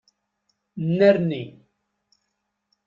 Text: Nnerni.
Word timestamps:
Nnerni. 0.87 1.43